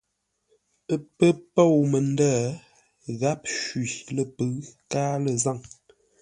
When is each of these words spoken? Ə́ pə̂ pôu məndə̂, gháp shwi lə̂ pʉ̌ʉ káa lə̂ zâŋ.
Ə́ 0.93 0.99
pə̂ 1.17 1.29
pôu 1.53 1.79
məndə̂, 1.91 2.33
gháp 3.19 3.41
shwi 3.57 3.85
lə̂ 4.15 4.25
pʉ̌ʉ 4.35 4.51
káa 4.91 5.15
lə̂ 5.23 5.33
zâŋ. 5.43 5.57